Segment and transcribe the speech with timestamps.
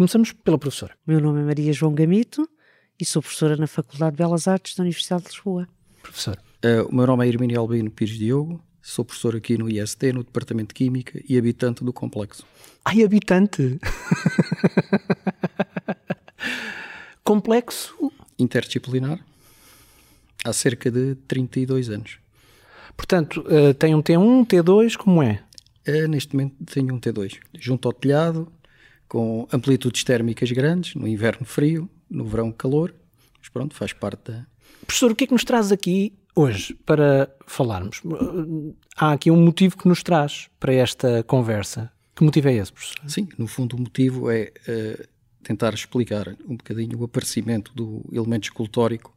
[0.00, 0.94] Começamos pela professora.
[1.06, 2.48] Meu nome é Maria João Gamito
[2.98, 5.68] e sou professora na Faculdade de Belas Artes da Universidade de Lisboa.
[6.00, 6.38] Professor.
[6.64, 10.24] Uh, o meu nome é Hermínio Albino Pires Diogo, sou professor aqui no IST, no
[10.24, 12.46] Departamento de Química e habitante do complexo.
[12.82, 13.78] Ai, habitante!
[17.22, 18.10] complexo?
[18.38, 19.22] Interdisciplinar,
[20.42, 22.18] há cerca de 32 anos.
[22.96, 25.44] Portanto, uh, tem um T1, um T2, como é?
[25.86, 28.50] Uh, neste momento tenho um T2, junto ao telhado,
[29.10, 32.94] com amplitudes térmicas grandes, no inverno frio, no verão calor,
[33.40, 34.46] mas pronto, faz parte da...
[34.86, 38.00] Professor, o que é que nos traz aqui hoje para falarmos?
[38.96, 41.90] Há aqui um motivo que nos traz para esta conversa.
[42.14, 43.10] Que motivo é esse, professor?
[43.10, 45.08] Sim, no fundo o motivo é uh,
[45.42, 49.12] tentar explicar um bocadinho o aparecimento do elemento escultórico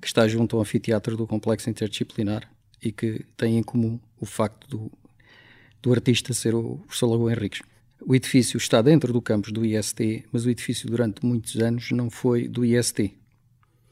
[0.00, 2.50] que está junto ao anfiteatro do complexo interdisciplinar
[2.82, 4.90] e que tem em comum o facto do,
[5.82, 7.60] do artista ser o professor Lagoa Henriques.
[8.00, 12.08] O edifício está dentro do campus do IST, mas o edifício durante muitos anos não
[12.10, 13.12] foi do IST.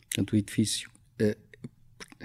[0.08, 0.90] Portanto, o edifício
[1.20, 1.36] uh,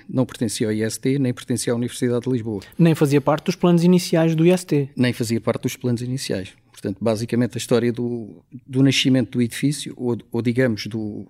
[0.08, 2.62] não pertencia ao IST, nem pertencia à Universidade de Lisboa.
[2.78, 4.90] Nem fazia parte dos planos iniciais do IST.
[4.96, 6.54] Nem fazia parte dos planos iniciais.
[6.72, 11.28] Portanto, basicamente, a história do, do nascimento do edifício, ou, ou digamos, do,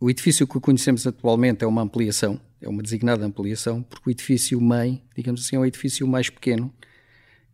[0.00, 4.60] o edifício que conhecemos atualmente é uma ampliação, é uma designada ampliação, porque o edifício
[4.60, 6.72] mãe, digamos assim, é um edifício mais pequeno,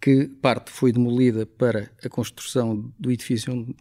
[0.00, 3.74] que parte foi demolida para a construção do edifício uh,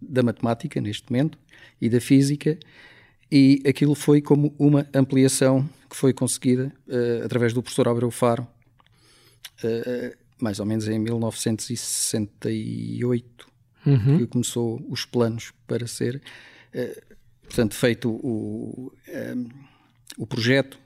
[0.00, 1.36] da matemática, neste momento,
[1.80, 2.58] e da física,
[3.30, 8.46] e aquilo foi como uma ampliação que foi conseguida uh, através do professor Abreu Faro,
[9.64, 13.46] uh, mais ou menos em 1968,
[13.86, 14.18] uhum.
[14.18, 16.20] que começou os planos para ser
[17.52, 18.90] portanto, feito o,
[19.36, 19.48] um,
[20.16, 20.78] o projeto,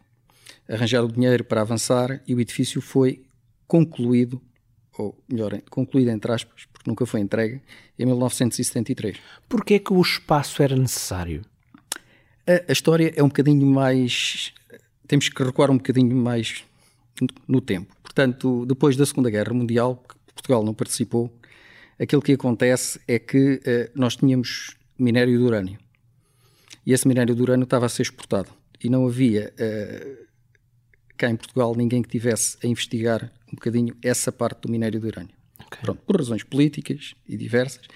[0.69, 3.23] arranjar o dinheiro para avançar e o edifício foi
[3.67, 4.41] concluído,
[4.98, 7.61] ou melhor, concluído entre aspas, porque nunca foi entregue,
[7.98, 9.19] em 1973.
[9.48, 11.42] Porquê é que o espaço era necessário?
[12.47, 14.53] A, a, história é um bocadinho mais...
[15.06, 16.64] Temos que recuar um bocadinho mais
[17.46, 17.95] no, tempo.
[18.02, 20.02] Portanto, depois da Segunda Guerra Mundial,
[20.35, 21.33] Portugal não participou,
[21.98, 25.79] aquilo que acontece é que uh, nós tínhamos minério de urânio
[26.86, 28.48] e esse minério de urânio estava a ser exportado.
[28.83, 30.27] E não havia uh,
[31.16, 35.06] cá em Portugal ninguém que tivesse a investigar um bocadinho essa parte do minério de
[35.06, 35.34] urânio.
[35.66, 35.80] Okay.
[35.82, 37.86] Pronto, por razões políticas e diversas.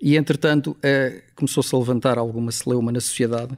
[0.00, 3.56] E entretanto uh, começou-se a levantar alguma celeuma na sociedade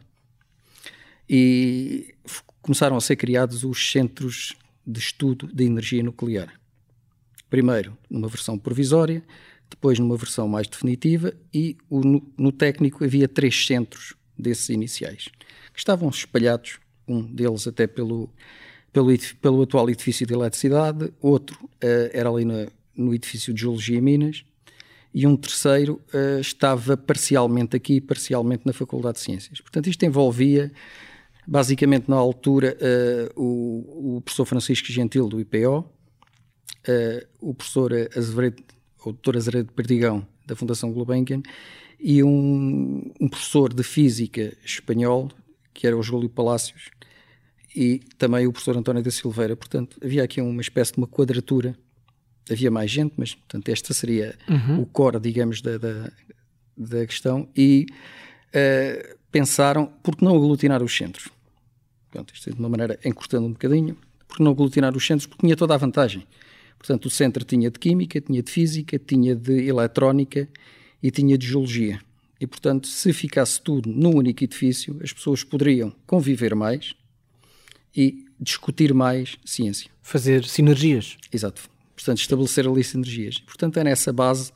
[1.29, 2.15] e
[2.63, 4.55] começaram a ser criados os centros
[4.87, 6.53] de estudo de energia nuclear.
[7.49, 9.23] Primeiro numa versão provisória,
[9.69, 15.29] depois numa versão mais definitiva e o, no, no técnico havia três centros desses iniciais,
[15.73, 18.33] que estavam espalhados, um deles até pelo,
[18.93, 22.45] pelo, pelo atual edifício de eletricidade, outro uh, era ali
[22.97, 24.45] no edifício de Geologia e Minas,
[25.13, 29.61] e um terceiro uh, estava parcialmente aqui, parcialmente na Faculdade de Ciências.
[29.61, 30.73] Portanto, isto envolvia,
[31.47, 32.77] basicamente, na altura,
[33.37, 35.85] uh, o, o, professor Francisco Gentil, do IPO,
[37.41, 38.63] o professor Azevedo,
[39.01, 41.43] o doutor Azevedo Perdigão, da Fundação Gulbenkian,
[41.99, 45.29] e um, um, professor de física espanhol,
[45.75, 46.91] que era o Júlio Palácios,
[47.75, 49.57] e também o professor António da Silveira.
[49.57, 51.77] Portanto, havia aqui uma espécie de uma quadratura.
[52.51, 54.81] Havia mais gente, mas portanto, esta seria uhum.
[54.81, 56.11] o core, digamos, da, da,
[56.77, 57.49] da questão.
[57.57, 57.87] E
[58.49, 61.29] uh, pensaram, por que não aglutinar os centros?
[62.11, 65.27] Portanto, isto é de uma maneira encurtando um bocadinho, por que não aglutinar os centros?
[65.27, 66.27] Porque tinha toda a vantagem.
[66.77, 70.49] Portanto, o centro tinha de Química, tinha de Física, tinha de Eletrónica
[71.03, 72.01] e tinha de geologia.
[72.41, 76.95] E, portanto, se ficasse tudo num único edifício, as pessoas poderiam conviver mais
[77.95, 79.91] e discutir mais ciência.
[80.03, 81.17] Fazer sinergias.
[81.33, 81.63] Exato.
[81.95, 83.39] Portanto, estabelecer ali sinergias.
[83.39, 84.53] Portanto, é nessa base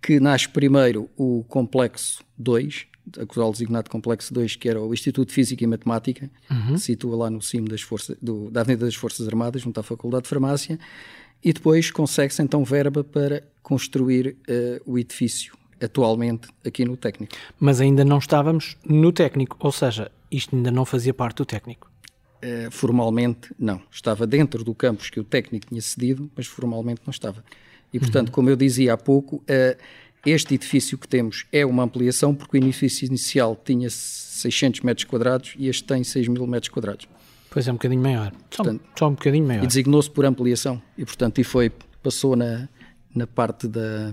[0.00, 2.86] que nasce primeiro o Complexo 2,
[3.18, 6.74] acusado designado Complexo 2, que era o Instituto de Física e Matemática, uhum.
[6.74, 9.78] que se situa lá no cimo das forças, do, da Avenida das Forças Armadas, junto
[9.78, 10.78] à Faculdade de Farmácia,
[11.42, 17.34] e depois consegue-se então verba para construir uh, o edifício atualmente aqui no técnico.
[17.58, 21.91] Mas ainda não estávamos no técnico, ou seja, isto ainda não fazia parte do técnico.
[22.42, 23.80] Uh, formalmente, não.
[23.90, 27.44] Estava dentro do campus que o técnico tinha cedido, mas formalmente não estava.
[27.92, 28.34] E, portanto, uhum.
[28.34, 29.80] como eu dizia há pouco, uh,
[30.26, 35.54] este edifício que temos é uma ampliação, porque o edifício inicial tinha 600 metros quadrados
[35.56, 37.06] e este tem 6 mil metros quadrados.
[37.50, 38.32] Pois é, um bocadinho maior.
[38.50, 39.62] Portanto, só, só um bocadinho maior.
[39.62, 40.82] E designou-se por ampliação.
[40.96, 41.70] E, portanto, e foi,
[42.02, 42.68] passou na,
[43.14, 44.12] na parte da,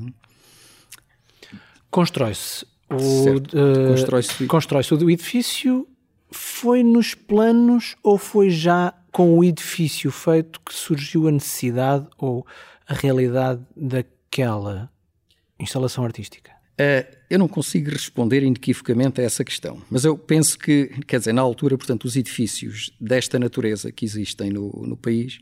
[1.90, 5.88] Constrói-se o, uh, constrói-se constrói o edifício.
[6.32, 12.46] Foi nos planos ou foi já com o edifício feito que surgiu a necessidade ou
[12.88, 14.92] a realidade daquela
[15.60, 16.52] instalação artística?
[16.80, 21.34] Uh, eu não consigo responder inequivocamente a essa questão, mas eu penso que, quer dizer,
[21.34, 25.40] na altura, portanto, os edifícios desta natureza que existem no, no país,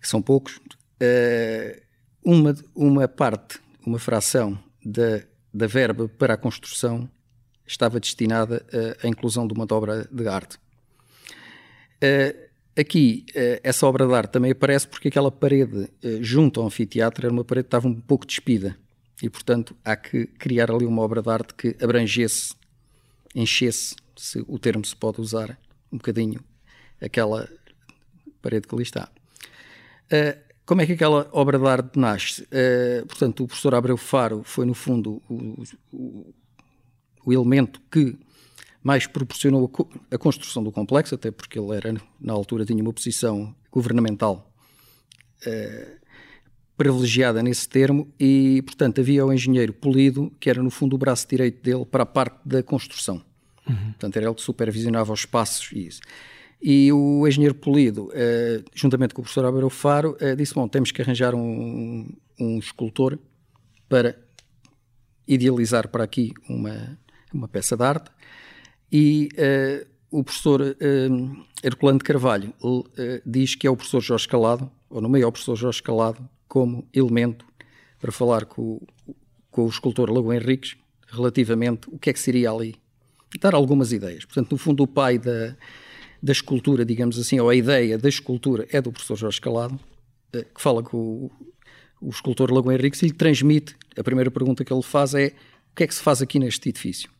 [0.00, 1.82] que são poucos, uh,
[2.22, 5.22] uma, uma parte, uma fração da,
[5.54, 7.08] da verba para a construção
[7.66, 8.64] estava destinada
[9.02, 10.58] à inclusão de uma obra de arte.
[12.02, 15.88] Uh, aqui, uh, essa obra de arte também aparece porque aquela parede
[16.20, 18.76] junto ao anfiteatro era uma parede que estava um pouco despida
[19.22, 22.54] e, portanto, há que criar ali uma obra de arte que abrangesse,
[23.34, 25.56] enchesse, se o termo se pode usar,
[25.92, 26.42] um bocadinho
[27.00, 27.48] aquela
[28.40, 29.08] parede que ali está.
[30.66, 32.48] Como é que aquela obra de arte nasce?
[33.06, 35.62] Portanto, o professor Abreu Faro foi, no fundo, o,
[35.92, 36.34] o,
[37.24, 38.16] o elemento que
[38.82, 39.70] mais proporcionou
[40.10, 44.52] a, construção do complexo, até porque ele era, na altura, tinha uma posição governamental
[45.46, 46.02] uh,
[46.76, 51.28] privilegiada nesse termo e, portanto, havia o engenheiro Polido, que era no fundo o braço
[51.28, 53.22] direito dele para a parte da construção.
[53.68, 53.92] Uhum.
[53.92, 56.00] Portanto, era ele que supervisionava os passos e isso.
[56.60, 60.90] E o engenheiro Polido, uh, juntamente com o professor Álvaro Faro, uh, disse, bom, temos
[60.90, 62.08] que arranjar um,
[62.38, 63.16] um escultor
[63.88, 64.16] para
[65.26, 66.98] idealizar para aqui uma,
[67.34, 68.10] uma peça de arte.
[68.90, 72.52] E uh, o professor uh, Herculano de Carvalho
[73.24, 76.28] diz que é o professor Jorge Calado, ou no meio é o professor Jorge Calado,
[76.46, 77.46] como elemento
[77.98, 78.80] para falar com,
[79.50, 80.76] com o escultor Lago Henriques
[81.08, 82.74] relativamente o que é que seria ali.
[83.40, 84.24] Dar algumas ideias.
[84.24, 85.56] Portanto, no fundo, o pai da,
[86.22, 89.78] da escultura, digamos assim, ou a ideia da escultura é do professor Jorge Calado,
[90.32, 91.30] que fala com o,
[92.00, 93.76] o escultor Lago Henriques e lhe transmite.
[93.96, 96.68] A primeira pergunta que ele faz é: o que é que se faz aqui neste
[96.68, 97.10] edifício?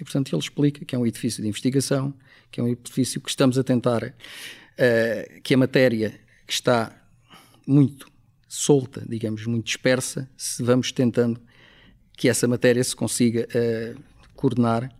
[0.00, 2.14] E, portanto, ele explica que é um edifício de investigação,
[2.50, 6.96] que é um edifício que estamos a tentar, uh, que a matéria que está
[7.66, 8.10] muito
[8.48, 11.40] solta, digamos, muito dispersa, se vamos tentando
[12.16, 14.02] que essa matéria se consiga uh,
[14.34, 14.90] coordenar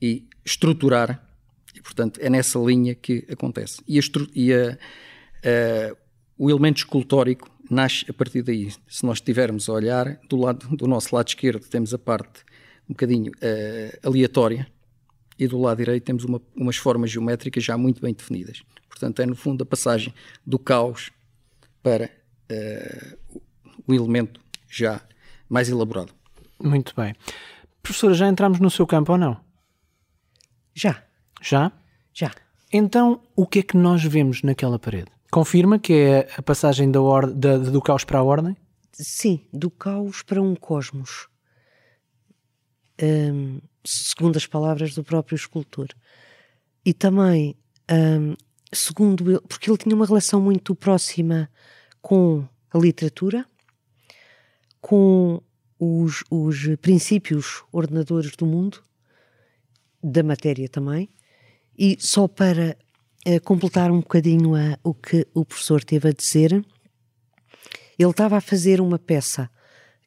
[0.00, 1.26] e estruturar,
[1.74, 3.82] e portanto é nessa linha que acontece.
[3.88, 4.02] E, a,
[4.34, 4.78] e a,
[5.92, 5.96] uh,
[6.36, 8.70] o elemento escultórico nasce a partir daí.
[8.88, 12.44] Se nós estivermos a olhar, do, lado, do nosso lado esquerdo temos a parte
[12.90, 14.66] um bocadinho uh, aleatória,
[15.38, 18.62] e do lado direito temos uma, umas formas geométricas já muito bem definidas.
[18.88, 20.12] Portanto, é no fundo a passagem
[20.44, 21.10] do caos
[21.82, 22.10] para
[22.50, 23.40] uh,
[23.86, 25.00] o elemento já
[25.48, 26.12] mais elaborado.
[26.62, 27.14] Muito bem.
[27.82, 29.40] Professora, já entramos no seu campo ou não?
[30.74, 31.02] Já.
[31.40, 31.72] Já?
[32.12, 32.32] Já.
[32.72, 35.10] Então, o que é que nós vemos naquela parede?
[35.30, 38.56] Confirma que é a passagem da or da, do caos para a ordem?
[38.92, 41.29] Sim, do caos para um cosmos.
[43.02, 45.88] Um, segundo as palavras do próprio escultor.
[46.84, 47.56] E também,
[47.90, 48.34] um,
[48.72, 51.50] segundo ele, porque ele tinha uma relação muito próxima
[52.02, 53.46] com a literatura,
[54.80, 55.42] com
[55.78, 58.82] os, os princípios ordenadores do mundo,
[60.02, 61.08] da matéria também,
[61.76, 62.76] e só para
[63.26, 66.52] uh, completar um bocadinho a, o que o professor teve a dizer,
[67.98, 69.50] ele estava a fazer uma peça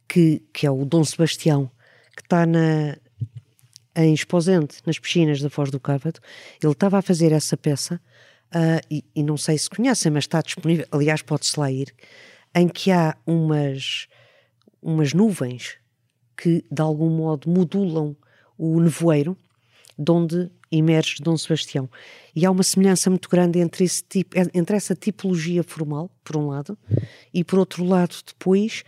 [0.07, 1.71] que, que é o Dom Sebastião,
[2.15, 2.97] que está na,
[3.95, 6.19] em Esposente, nas piscinas da Foz do Cávado.
[6.61, 8.01] Ele estava a fazer essa peça
[8.53, 11.93] uh, e, e, não sei se conhecem, mas está disponível, aliás, pode-se lá ir,
[12.55, 14.07] em que há umas,
[14.81, 15.77] umas nuvens
[16.35, 18.15] que de algum modo modulam
[18.57, 19.37] o nevoeiro
[19.97, 21.89] de onde emerge Dom Sebastião.
[22.35, 26.47] E há uma semelhança muito grande entre, esse tipo, entre essa tipologia formal, por um
[26.47, 26.77] lado,
[27.31, 28.83] e por outro lado, depois,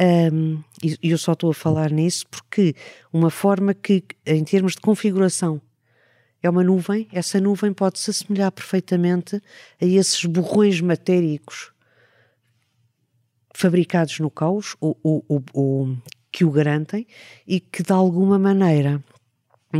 [0.00, 2.74] um, e eu só estou a falar nisso porque
[3.12, 5.60] uma forma que, em termos de configuração
[6.42, 9.42] é uma nuvem, essa nuvem pode se assemelhar perfeitamente
[9.80, 11.72] a esses borrões matéricos
[13.52, 15.96] fabricados no caos, ou, ou,
[16.30, 17.04] que o garantem,
[17.44, 19.02] e que de alguma maneira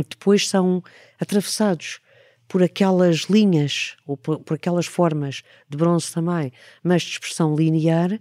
[0.09, 0.83] depois são
[1.17, 2.01] atravessados
[2.45, 6.51] por aquelas linhas, ou por, por aquelas formas de bronze também,
[6.83, 8.19] mas de expressão linear,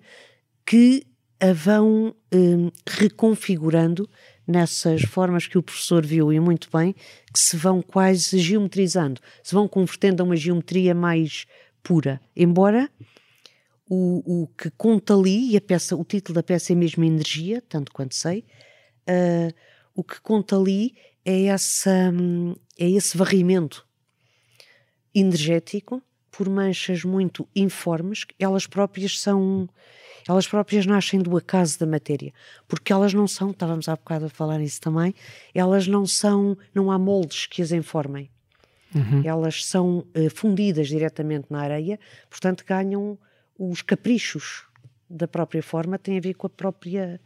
[0.65, 1.05] que
[1.41, 4.09] a vão hum, reconfigurando
[4.47, 6.95] nessas formas que o professor viu e muito bem,
[7.33, 11.45] que se vão quase geometrizando, se vão convertendo a uma geometria mais
[11.83, 12.21] pura.
[12.35, 12.91] Embora
[13.89, 17.63] o, o que conta ali, e a peça, o título da peça é mesmo Energia,
[17.69, 18.45] tanto quanto sei,
[19.09, 19.55] uh,
[19.95, 22.13] o que conta ali é, essa,
[22.79, 23.87] é esse varrimento
[25.15, 29.69] energético por manchas muito informes, elas próprias são
[30.27, 32.33] elas próprias nascem do acaso da matéria,
[32.67, 35.15] porque elas não são, estávamos há bocado a falar nisso também,
[35.55, 38.31] elas não são, não há moldes que as informem.
[38.95, 39.23] Uhum.
[39.23, 43.19] Elas são uh, fundidas diretamente na areia, portanto ganham
[43.59, 44.65] os caprichos
[45.11, 47.21] da própria forma, têm a ver com a própria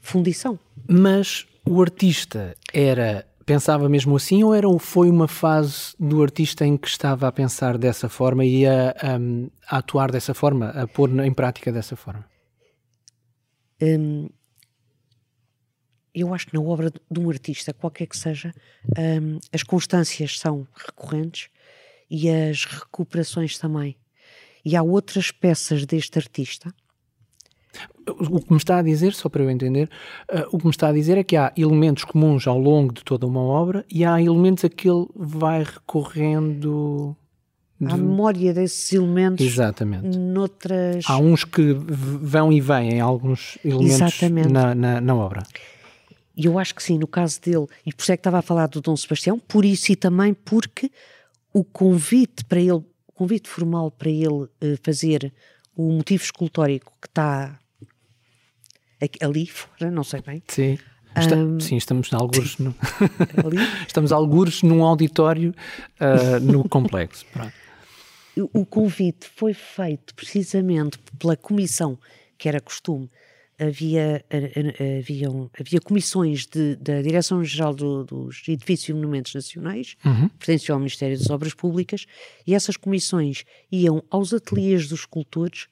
[0.00, 0.58] fundição.
[0.86, 6.76] Mas o artista era pensava mesmo assim ou era, foi uma fase do artista em
[6.76, 11.08] que estava a pensar dessa forma e a, a, a atuar dessa forma, a pôr
[11.24, 12.26] em prática dessa forma?
[13.80, 14.28] Hum,
[16.14, 18.52] eu acho que na obra de um artista, qualquer que seja,
[18.98, 21.48] hum, as constâncias são recorrentes
[22.10, 23.96] e as recuperações também.
[24.64, 26.74] E há outras peças deste artista
[28.06, 29.88] o que me está a dizer, só para eu entender,
[30.32, 33.04] uh, o que me está a dizer é que há elementos comuns ao longo de
[33.04, 37.16] toda uma obra e há elementos a que ele vai recorrendo.
[37.80, 37.94] De...
[37.94, 40.18] memória desses elementos Exatamente.
[40.18, 41.04] noutras.
[41.06, 44.20] Há uns que vão e vêm, alguns elementos
[44.50, 45.44] na, na, na, obra.
[46.36, 48.42] E eu acho que sim, no caso dele, e por isso é que estava a
[48.42, 50.90] falar do Dom Sebastião, por isso e também porque
[51.52, 54.50] o convite para ele, o convite formal para ele uh,
[54.82, 55.32] fazer
[55.76, 57.58] o motivo escultórico que está
[59.20, 60.42] ali fora, não sei bem.
[60.48, 60.78] Sim.
[61.16, 62.74] Está, um, sim, estamos algures, no,
[63.86, 65.54] estamos algures num auditório
[66.00, 67.24] uh, no complexo.
[67.32, 67.52] Pronto.
[68.52, 71.98] O convite foi feito precisamente pela comissão,
[72.36, 73.10] que era costume.
[73.60, 75.28] Havia, havia,
[75.58, 80.28] havia comissões de, da Direção-Geral do, dos Edifícios e Monumentos Nacionais, uhum.
[80.28, 82.06] pertenciam ao Ministério das Obras Públicas,
[82.46, 85.64] e essas comissões iam aos ateliês dos escultores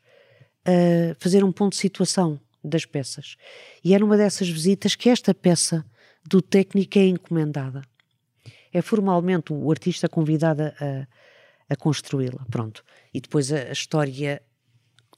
[0.66, 3.36] uh, fazer um ponto de situação das peças.
[3.84, 5.86] E era uma dessas visitas que esta peça
[6.28, 7.82] do técnico é encomendada.
[8.72, 11.06] É formalmente o artista convidado a,
[11.68, 12.44] a construí-la.
[12.50, 12.84] Pronto.
[13.12, 14.42] E depois a, a, história,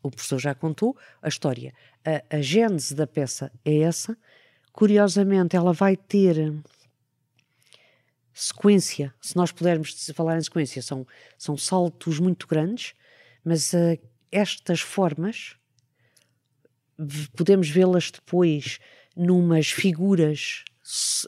[0.02, 1.72] o professor já contou, a história.
[2.04, 4.16] A, a gênese da peça é essa.
[4.72, 6.54] Curiosamente, ela vai ter
[8.32, 11.04] sequência, se nós pudermos falar em sequência, são,
[11.36, 12.94] são saltos muito grandes,
[13.44, 13.98] mas uh,
[14.30, 15.56] estas formas
[17.36, 18.78] podemos vê-las depois
[19.16, 20.64] numas figuras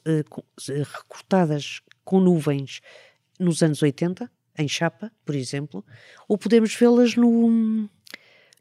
[0.06, 2.80] uh, recortadas com nuvens
[3.38, 5.84] nos anos 80, em chapa, por exemplo,
[6.28, 7.88] ou podemos vê-las no,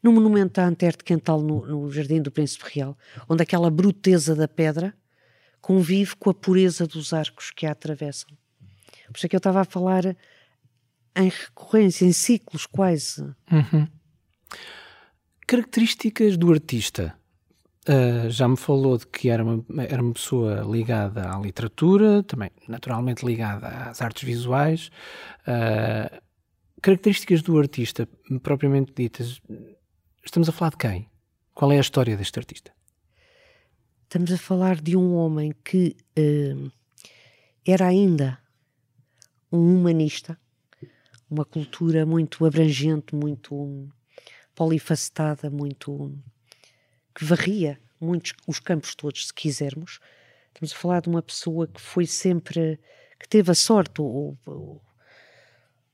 [0.02, 2.96] no monumento à Antero Quental, no, no, Jardim do Príncipe Real,
[3.28, 4.94] onde aquela bruteza da pedra
[5.60, 8.30] convive com a pureza dos arcos que a atravessam.
[9.08, 10.16] Por isso é que eu estava a falar
[11.16, 13.22] em recorrência, em ciclos quase.
[13.50, 13.86] Uhum.
[15.46, 17.19] Características do artista.
[17.90, 22.48] Uh, já me falou de que era uma, era uma pessoa ligada à literatura, também
[22.68, 24.92] naturalmente ligada às artes visuais.
[25.42, 26.22] Uh,
[26.80, 28.08] características do artista,
[28.44, 29.42] propriamente ditas,
[30.24, 31.10] estamos a falar de quem?
[31.52, 32.70] Qual é a história deste artista?
[34.04, 36.70] Estamos a falar de um homem que uh,
[37.66, 38.38] era ainda
[39.50, 40.38] um humanista,
[41.28, 43.88] uma cultura muito abrangente, muito
[44.54, 46.16] polifacetada, muito
[47.14, 50.00] que varria muitos os campos todos, se quisermos.
[50.48, 52.78] Estamos a falar de uma pessoa que foi sempre
[53.18, 54.82] que teve a sorte ou, ou,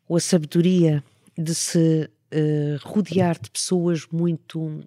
[0.09, 1.03] ou a sabedoria
[1.37, 4.81] de se uh, rodear de pessoas muito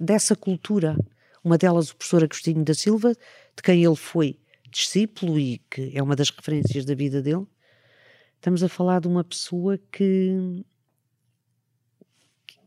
[0.00, 0.96] dessa cultura.
[1.42, 4.38] Uma delas, o professor Agostinho da Silva, de quem ele foi
[4.68, 7.46] discípulo e que é uma das referências da vida dele.
[8.34, 10.64] Estamos a falar de uma pessoa que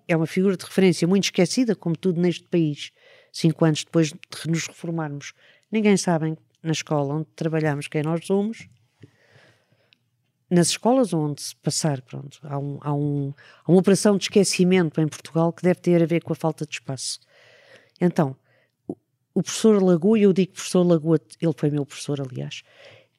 [0.10, 2.92] é uma figura de referência muito esquecida, como tudo neste país,
[3.32, 5.34] cinco anos depois de nos reformarmos.
[5.72, 8.68] Ninguém sabe na escola onde trabalhamos quem nós somos.
[10.50, 15.00] Nas escolas onde se passar, pronto, há, um, há, um, há uma operação de esquecimento
[15.00, 17.20] em Portugal que deve ter a ver com a falta de espaço.
[18.02, 18.36] Então,
[19.32, 22.64] o, professor Lagoa, eu digo professor Lagoa, ele foi meu professor, aliás,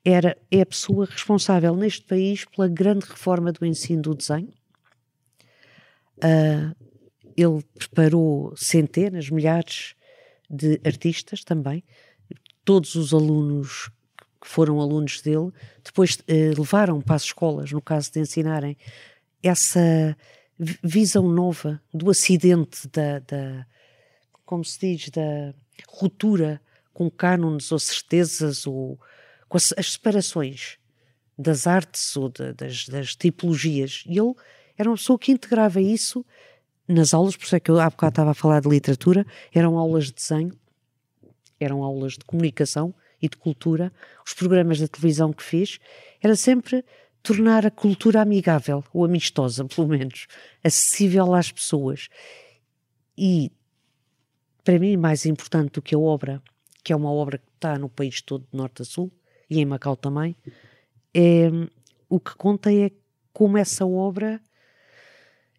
[0.04, 4.52] era, é a pessoa responsável neste país pela grande reforma do ensino do desenho,
[6.22, 6.74] Uh,
[7.36, 9.94] ele preparou centenas, milhares
[10.48, 11.82] de artistas também.
[12.64, 13.90] Todos os alunos
[14.40, 15.50] que foram alunos dele,
[15.84, 18.76] depois uh, levaram para as escolas, no caso de ensinarem,
[19.42, 20.16] essa
[20.82, 23.66] visão nova do acidente, da, da
[24.44, 25.54] como se diz, da
[25.88, 26.60] ruptura
[26.92, 28.98] com cânones ou certezas ou
[29.48, 30.76] com as, as separações
[31.38, 34.04] das artes ou de, das, das tipologias.
[34.06, 34.34] E ele
[34.80, 36.24] era uma pessoa que integrava isso
[36.88, 39.76] nas aulas, por isso é que eu há bocado estava a falar de literatura, eram
[39.76, 40.58] aulas de desenho,
[41.60, 43.92] eram aulas de comunicação e de cultura,
[44.26, 45.78] os programas da televisão que fiz,
[46.22, 46.82] era sempre
[47.22, 50.26] tornar a cultura amigável, ou amistosa, pelo menos,
[50.64, 52.08] acessível às pessoas.
[53.18, 53.52] E,
[54.64, 56.42] para mim, mais importante do que a obra,
[56.82, 59.12] que é uma obra que está no país todo, de norte a sul,
[59.50, 60.34] e em Macau também,
[61.12, 61.50] é,
[62.08, 62.90] o que conta é
[63.30, 64.40] como essa obra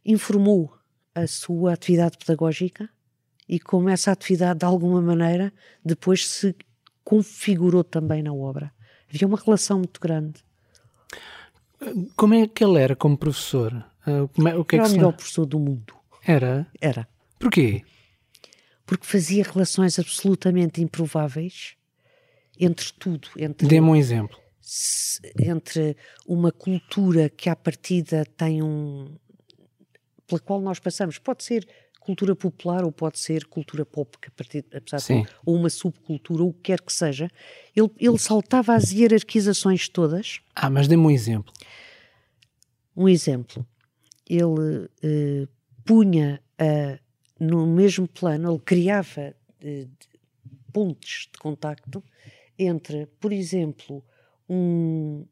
[0.05, 0.73] informou
[1.13, 2.89] a sua atividade pedagógica
[3.47, 5.53] e como essa atividade, de alguma maneira,
[5.83, 6.55] depois se
[7.03, 8.71] configurou também na obra.
[9.09, 10.43] Havia uma relação muito grande.
[12.15, 13.85] Como é que ele era como professor?
[14.33, 15.93] Como é, o que era é que o melhor professor do mundo.
[16.23, 16.67] Era?
[16.79, 17.07] Era.
[17.37, 17.83] Porquê?
[18.85, 21.75] Porque fazia relações absolutamente improváveis
[22.59, 23.29] entre tudo.
[23.37, 24.37] Entre, Dê-me um exemplo.
[25.39, 29.15] Entre uma cultura que à partida tem um.
[30.31, 31.17] Pela qual nós passamos.
[31.17, 31.67] Pode ser
[31.99, 35.23] cultura popular ou pode ser cultura pop, que a partir, apesar Sim.
[35.23, 37.29] de ou uma subcultura, ou o que quer que seja,
[37.75, 40.39] ele, ele saltava as hierarquizações todas.
[40.55, 41.53] Ah, mas dê-me um exemplo.
[42.95, 43.65] Um exemplo,
[44.27, 45.47] ele eh,
[45.85, 46.41] punha
[47.39, 49.89] no mesmo plano, ele criava uh,
[50.71, 52.03] pontes de contacto
[52.57, 54.05] entre, por exemplo,
[54.47, 55.25] um,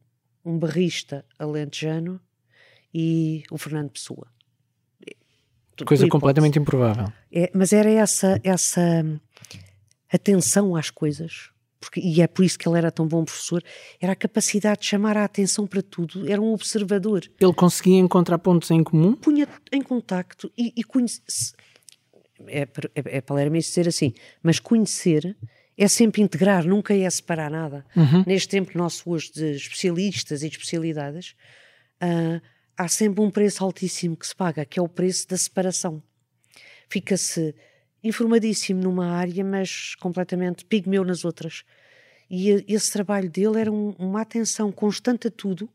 [0.43, 2.19] um barrista alentejano
[2.91, 4.27] e o Fernando Pessoa.
[5.86, 7.12] Coisa completamente improvável.
[7.31, 9.03] É, mas era essa, essa
[10.12, 13.63] atenção às coisas, porque, e é por isso que ele era tão bom professor,
[14.01, 17.24] era a capacidade de chamar a atenção para tudo, era um observador.
[17.39, 19.13] Ele conseguia encontrar pontos em comum?
[19.13, 21.21] Punha em contacto e, e conhece,
[22.48, 22.67] é, é,
[23.17, 25.38] é palermo dizer assim, mas conhecer
[25.77, 27.86] é sempre integrar, nunca é separar nada.
[27.95, 28.24] Uhum.
[28.27, 31.36] Neste tempo nosso hoje de especialistas e de especialidades,
[32.03, 32.41] uh,
[32.79, 36.01] há sempre um preço altíssimo que se paga, que é o preço da separação.
[36.88, 37.53] Fica-se
[38.01, 41.65] informadíssimo numa área, mas completamente pigmeu nas outras.
[42.29, 45.69] E esse trabalho dele era um, uma atenção constante a tudo,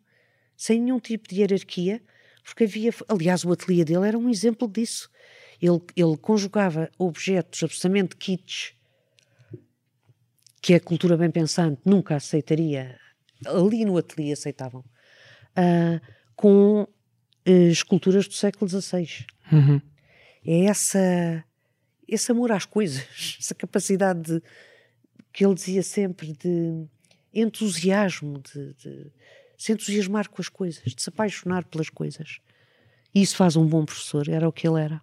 [0.56, 2.00] sem nenhum tipo de hierarquia,
[2.42, 2.90] porque havia.
[3.06, 5.10] Aliás, o ateliê dele era um exemplo disso.
[5.60, 8.72] Ele, ele conjugava objetos absolutamente kitsch,
[10.62, 12.98] que a cultura bem pensante nunca aceitaria,
[13.44, 16.00] ali no ateliê aceitavam, uh,
[16.34, 16.88] com
[17.46, 19.26] uh, esculturas do século XVI.
[19.52, 19.80] Uhum.
[20.44, 21.44] É essa,
[22.06, 23.04] esse amor às coisas,
[23.40, 24.42] essa capacidade de,
[25.32, 26.86] que ele dizia sempre de
[27.32, 29.12] entusiasmo, de, de
[29.56, 32.38] se entusiasmar com as coisas, de se apaixonar pelas coisas.
[33.14, 35.00] E isso faz um bom professor, era o que ele era.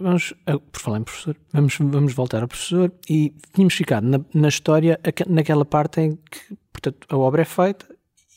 [0.00, 0.32] Vamos,
[0.72, 4.98] por falar em professor, vamos, vamos voltar ao professor e tínhamos ficado na, na história,
[5.28, 7.86] naquela parte em que portanto, a obra é feita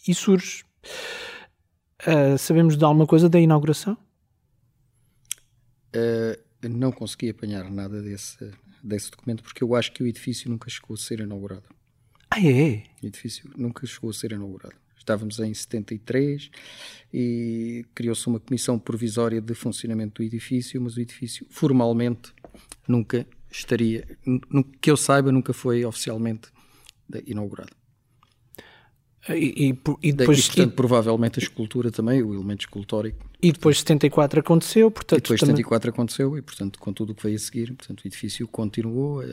[0.07, 0.65] e surge.
[2.05, 3.97] Uh, sabemos de alguma coisa da inauguração?
[5.95, 8.51] Uh, não consegui apanhar nada desse,
[8.83, 11.63] desse documento porque eu acho que o edifício nunca chegou a ser inaugurado.
[12.29, 12.83] Ah, é?
[13.01, 14.75] O edifício nunca chegou a ser inaugurado.
[14.97, 16.49] Estávamos em 73
[17.13, 22.33] e criou-se uma comissão provisória de funcionamento do edifício, mas o edifício formalmente
[22.87, 24.07] nunca estaria,
[24.81, 26.49] que eu saiba, nunca foi oficialmente
[27.25, 27.75] inaugurado.
[29.29, 33.25] E, e, e depois, e, portanto, e, provavelmente a escultura também, o elemento escultórico.
[33.41, 35.19] E depois 74 aconteceu, portanto...
[35.19, 35.55] E depois também...
[35.55, 39.21] 74 aconteceu e, portanto, com tudo o que veio a seguir, portanto, o edifício continuou
[39.21, 39.25] a,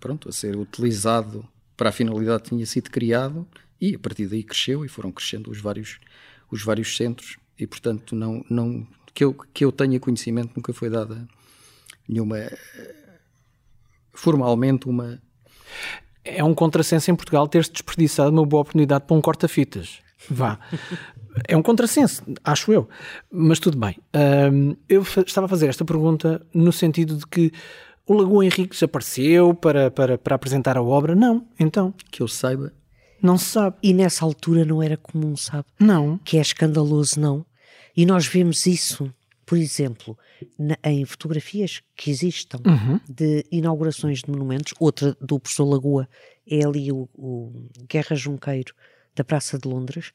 [0.00, 3.46] pronto, a ser utilizado para a finalidade que tinha sido criado
[3.80, 6.00] e a partir daí cresceu e foram crescendo os vários,
[6.50, 10.90] os vários centros e portanto não, não que, eu, que eu tenha conhecimento nunca foi
[10.90, 11.28] dada
[12.08, 12.50] nenhuma
[14.12, 15.22] formalmente uma
[16.24, 20.58] é um contrassenso em Portugal ter-se desperdiçado uma boa oportunidade para um corta-fitas vá
[21.46, 22.88] é um contrassenso, acho eu
[23.30, 23.96] mas tudo bem
[24.52, 27.52] um, eu estava a fazer esta pergunta no sentido de que
[28.08, 31.14] o Lagoa Henrique desapareceu para, para, para apresentar a obra?
[31.14, 31.92] Não, então.
[32.10, 32.72] Que eu saiba,
[33.22, 33.76] não se sabe.
[33.82, 35.66] E nessa altura não era comum, sabe?
[35.78, 36.18] Não.
[36.24, 37.44] Que é escandaloso, não.
[37.96, 39.12] E nós vemos isso,
[39.44, 40.16] por exemplo,
[40.58, 43.00] na, em fotografias que existam uhum.
[43.08, 44.74] de inaugurações de monumentos.
[44.78, 46.08] Outra do professor Lagoa
[46.46, 47.52] é ali o, o
[47.88, 48.74] Guerra Junqueiro
[49.14, 50.12] da Praça de Londres.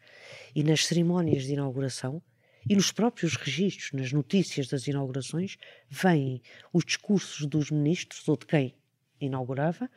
[0.56, 2.22] E nas cerimónias de inauguração
[2.68, 5.58] e nos próprios registros, nas notícias das inaugurações,
[5.90, 8.74] vêm os discursos dos ministros ou de quem
[9.20, 9.90] inaugurava,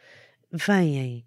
[0.51, 1.25] vêm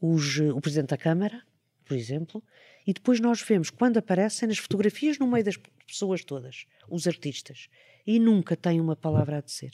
[0.00, 1.42] os, o Presidente da Câmara,
[1.84, 2.42] por exemplo,
[2.86, 7.68] e depois nós vemos quando aparecem nas fotografias no meio das pessoas todas, os artistas,
[8.06, 9.72] e nunca têm uma palavra a dizer.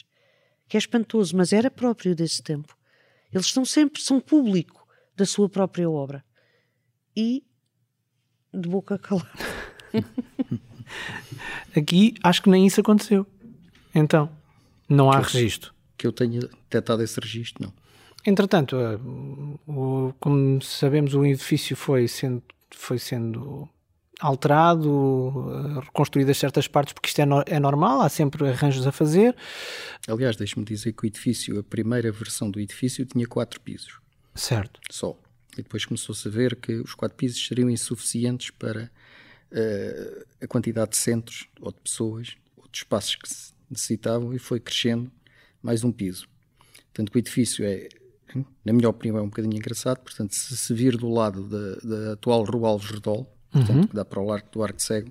[0.68, 2.76] Que é espantoso, mas era próprio desse tempo.
[3.32, 6.24] Eles são sempre, são público da sua própria obra.
[7.16, 7.44] E
[8.52, 9.30] de boca calada.
[11.76, 13.26] Aqui acho que nem isso aconteceu.
[13.94, 14.30] Então,
[14.88, 15.74] não há que registro.
[15.96, 17.72] Que eu tenha detectado esse registro, não.
[18.26, 18.76] Entretanto,
[20.18, 23.68] como sabemos, o edifício foi sendo, foi sendo
[24.20, 29.36] alterado, reconstruídas certas partes, porque isto é, no, é normal, há sempre arranjos a fazer.
[30.08, 34.00] Aliás, deixe-me dizer que o edifício, a primeira versão do edifício, tinha quatro pisos.
[34.34, 34.80] Certo.
[34.90, 35.18] Só.
[35.52, 38.90] E depois começou-se a ver que os quatro pisos seriam insuficientes para
[39.52, 44.38] uh, a quantidade de centros, ou de pessoas, ou de espaços que se necessitavam, e
[44.38, 45.10] foi crescendo
[45.62, 46.26] mais um piso.
[46.92, 47.88] Tanto que o edifício é
[48.64, 49.98] na minha opinião, é um bocadinho engraçado.
[50.00, 53.86] Portanto, se se vir do lado da, da atual Rua Alves Redol, portanto, uhum.
[53.86, 55.10] que dá para o largo do Arco Cego,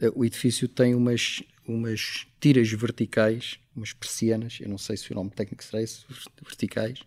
[0.00, 5.14] uh, o edifício tem umas, umas tiras verticais, umas persianas, eu não sei se o
[5.14, 6.04] nome técnico será esse,
[6.42, 7.00] verticais,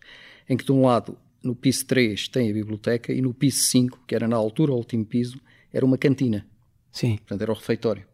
[0.48, 4.04] em que de um lado, no piso 3, tem a biblioteca e no piso 5,
[4.06, 5.40] que era na altura o último piso,
[5.72, 6.46] era uma cantina.
[6.90, 7.16] Sim.
[7.18, 8.04] Portanto, era o refeitório.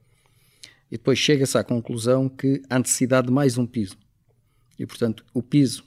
[0.90, 3.96] E depois chega-se à conclusão que há necessidade de mais um piso.
[4.78, 5.84] E, portanto, o piso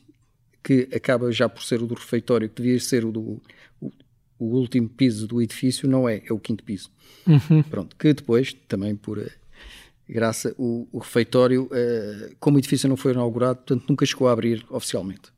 [0.64, 3.42] que acaba já por ser o do refeitório, que devia ser o do
[3.80, 3.92] o,
[4.40, 6.90] o último piso do edifício, não é, é o quinto piso.
[7.26, 7.64] Uhum.
[7.64, 9.32] Pronto, que depois, também por eh,
[10.08, 14.32] graça, o, o refeitório, uh, como o edifício não foi inaugurado, portanto, nunca chegou a
[14.32, 15.32] abrir oficialmente.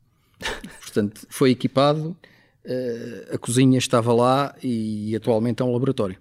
[0.80, 2.16] portanto, foi equipado,
[2.64, 6.16] uh, a cozinha estava lá e atualmente é um laboratório.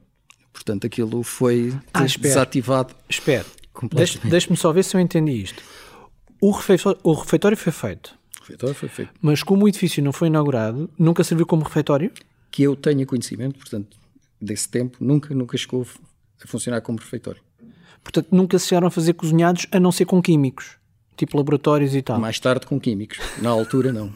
[0.51, 2.95] Portanto, aquilo foi ah, desativado.
[3.07, 3.45] Espera,
[4.25, 5.63] deixe-me só ver se eu entendi isto.
[6.41, 8.17] O refeitório, o refeitório foi feito.
[8.37, 9.11] O refeitório foi feito.
[9.21, 12.11] Mas como o edifício não foi inaugurado, nunca serviu como refeitório?
[12.51, 13.97] Que eu tenha conhecimento, portanto,
[14.41, 15.85] desse tempo, nunca, nunca chegou
[16.43, 17.41] a funcionar como refeitório.
[18.03, 20.77] Portanto, nunca se chegaram a fazer cozinhados a não ser com químicos,
[21.15, 22.19] tipo laboratórios e tal.
[22.19, 24.13] Mais tarde com químicos, na altura não.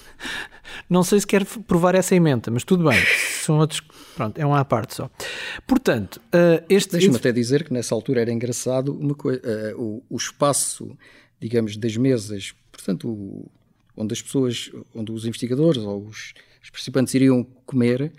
[0.88, 2.98] não sei se quer provar essa emenda, mas tudo bem.
[3.42, 3.82] São outros
[4.14, 5.10] Pronto, é uma à parte só.
[5.66, 6.92] Portanto, uh, este.
[6.92, 9.16] Deixa-me até dizer que nessa altura era engraçado uma uh,
[9.76, 10.96] o, o, espaço,
[11.40, 13.50] digamos, das mesas, portanto, o,
[13.96, 18.12] onde as pessoas, onde os investigadores ou os, os participantes iriam comer,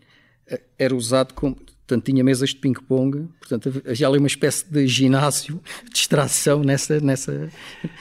[0.52, 1.56] uh, era usado como.
[1.86, 7.00] Portanto, tinha mesas de ping-pong, portanto, havia ali uma espécie de ginásio de extração nessa,
[7.02, 7.50] nessa,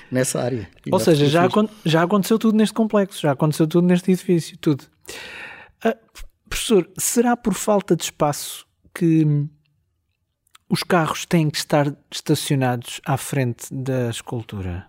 [0.09, 0.69] nessa área.
[0.91, 1.49] Ou seja, já,
[1.85, 4.85] já aconteceu tudo neste complexo, já aconteceu tudo neste edifício, tudo.
[5.85, 5.99] Uh,
[6.49, 9.27] Professor, será por falta de espaço que
[10.69, 14.87] os carros têm que estar estacionados à frente da escultura?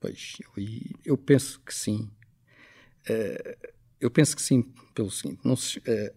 [0.00, 0.64] Pois, eu,
[1.04, 2.10] eu penso que sim.
[3.08, 4.62] Uh, eu penso que sim,
[4.94, 6.14] pelo seguinte: não se, uh,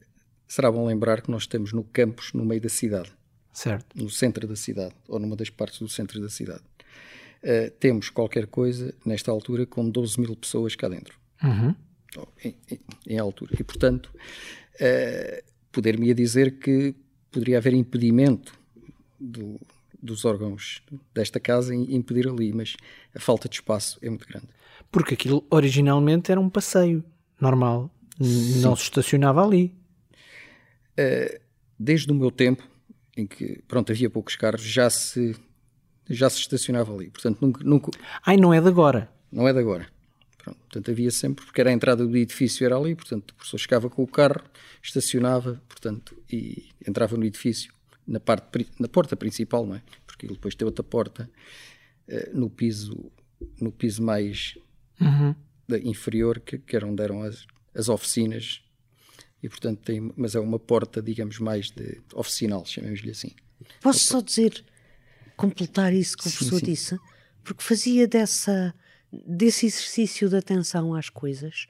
[0.48, 3.12] será bom lembrar que nós estamos no campus, no meio da cidade.
[3.52, 3.86] Certo.
[3.96, 6.64] No centro da cidade, ou numa das partes do centro da cidade.
[7.44, 11.18] Uh, temos qualquer coisa, nesta altura, com 12 mil pessoas cá dentro.
[11.44, 11.76] Uhum
[12.44, 13.56] em, em, em altura.
[13.60, 14.12] E, portanto,
[14.76, 16.96] uh, poder-me dizer que
[17.32, 18.58] poderia haver impedimento
[19.20, 19.60] do,
[20.02, 20.82] dos órgãos
[21.14, 22.76] desta casa em impedir ali, mas
[23.16, 24.48] a falta de espaço é muito grande.
[24.92, 27.04] Porque aquilo originalmente era um passeio
[27.40, 28.62] normal, Sim.
[28.62, 29.76] não se estacionava ali.
[30.92, 31.40] Uh,
[31.78, 32.64] desde o meu tempo,
[33.16, 35.36] em que pronto, havia poucos carros, já se,
[36.10, 37.10] já se estacionava ali.
[37.10, 37.92] Portanto, nunca, nunca...
[38.26, 39.10] Ai, não é de agora?
[39.32, 39.88] Não é de agora.
[40.38, 43.58] Pronto, portanto, havia sempre, porque era a entrada do edifício, era ali, portanto, o professor
[43.58, 44.42] chegava com o carro,
[44.82, 47.74] estacionava, portanto, e entrava no edifício,
[48.08, 49.82] na, parte, na porta principal, não é?
[50.08, 51.30] Porque ele depois tem outra porta
[52.08, 53.12] uh, no piso
[53.60, 54.58] no piso mais
[55.00, 55.36] uhum.
[55.78, 58.62] Inferior, que, que era onde eram as, as oficinas,
[59.42, 63.32] e portanto tem, mas é uma porta, digamos, mais de oficinal, chamemos-lhe assim.
[63.82, 64.64] Posso só dizer,
[65.38, 66.66] completar isso que o professor sim.
[66.66, 67.00] disse?
[67.44, 68.74] Porque fazia dessa
[69.12, 71.66] desse exercício de atenção às coisas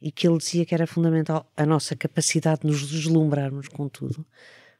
[0.00, 4.24] e que ele dizia que era fundamental a nossa capacidade de nos deslumbrarmos com tudo,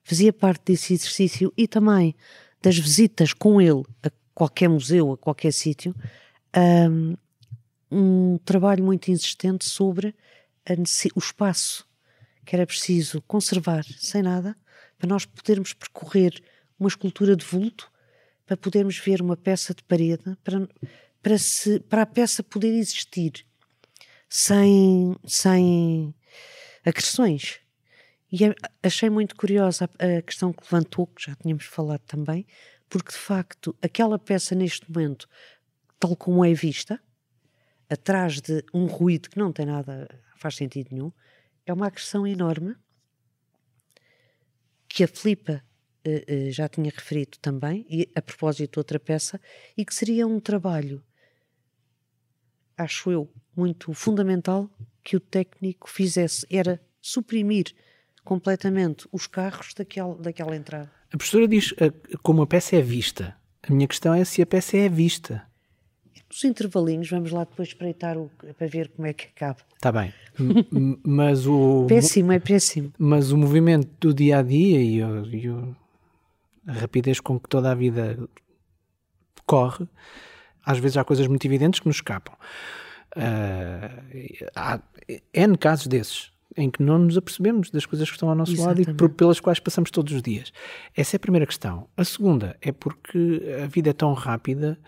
[0.03, 2.15] fazia parte desse exercício e também
[2.61, 5.95] das visitas com ele a qualquer museu, a qualquer sítio,
[6.91, 7.17] um,
[7.93, 10.15] um trabalho muito insistente sobre
[11.15, 11.87] o espaço
[12.45, 14.57] que era preciso conservar sem nada
[14.99, 16.43] para nós podermos percorrer
[16.79, 17.91] uma escultura de vulto,
[18.47, 20.69] para podermos ver uma peça de parede, para,
[21.23, 23.47] para, se, para a peça poder existir
[24.29, 26.15] sem, sem
[26.85, 27.61] agressões.
[28.31, 28.39] E
[28.83, 32.47] achei muito curiosa a questão que levantou, que já tínhamos falado também,
[32.89, 35.29] porque de facto aquela peça neste momento,
[35.99, 37.01] tal como é vista,
[37.93, 41.13] atrás de um ruído que não tem nada, faz sentido nenhum,
[41.67, 42.75] é uma agressão enorme
[44.89, 45.63] que a Filipa
[46.07, 46.11] uh,
[46.49, 49.41] uh, já tinha referido também, e a propósito de outra peça,
[49.77, 51.03] e que seria um trabalho
[52.77, 54.71] acho eu, muito fundamental
[55.03, 57.75] que o técnico fizesse era suprimir
[58.25, 60.91] completamente os carros daquela, daquela entrada.
[61.13, 63.37] A professora diz eh, como a peça é vista.
[63.63, 65.47] A minha questão é se a peça é vista.
[66.33, 69.59] Nos intervalinhos, vamos lá depois espreitar o, para ver como é que acaba.
[69.75, 70.15] Está bem.
[71.05, 71.85] mas o.
[71.87, 72.91] Péssimo, é péssimo.
[72.99, 75.77] Mas o movimento do dia a dia e, o, e o,
[76.67, 78.19] a rapidez com que toda a vida
[79.45, 79.87] corre
[80.65, 82.35] às vezes há coisas muito evidentes que nos escapam.
[83.17, 84.81] Uh, há
[85.35, 88.89] N casos desses em que não nos apercebemos das coisas que estão ao nosso Exatamente.
[88.89, 90.53] lado e pelas quais passamos todos os dias.
[90.95, 91.89] Essa é a primeira questão.
[91.97, 94.79] A segunda é porque a vida é tão rápida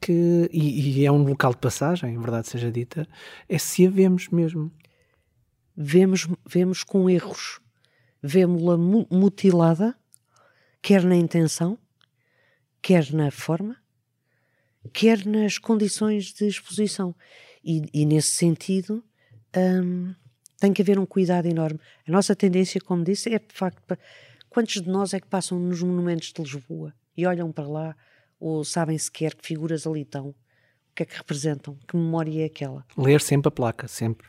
[0.00, 3.06] que, e, e, é um local de passagem, em verdade seja dita,
[3.48, 4.72] é se a vemos mesmo.
[5.76, 7.60] Vemos, vemos com erros.
[8.22, 9.96] Vemos-la mutilada,
[10.82, 11.78] quer na intenção,
[12.82, 13.76] quer na forma,
[14.92, 17.14] quer nas condições de exposição.
[17.62, 19.04] E, e nesse sentido,
[19.56, 20.14] hum,
[20.58, 21.78] tem que haver um cuidado enorme.
[22.06, 23.82] A nossa tendência, como disse, é de facto.
[24.50, 27.96] Quantos de nós é que passam nos monumentos de Lisboa e olham para lá
[28.38, 30.28] ou sabem sequer que figuras ali estão?
[30.28, 30.34] O
[30.94, 31.78] que é que representam?
[31.86, 32.84] Que memória é aquela?
[32.98, 34.26] Ler sempre a placa, sempre.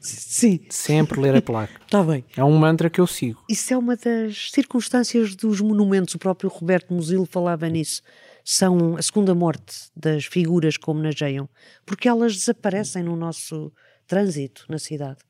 [0.00, 0.64] Sim.
[0.70, 1.80] Sempre ler a placa.
[1.84, 2.24] Está bem.
[2.36, 3.44] É um mantra que eu sigo.
[3.48, 6.14] Isso é uma das circunstâncias dos monumentos.
[6.14, 8.00] O próprio Roberto Musil falava nisso.
[8.44, 11.48] São a segunda morte das figuras que homenageiam,
[11.84, 13.72] porque elas desaparecem no nosso
[14.06, 15.20] trânsito na cidade.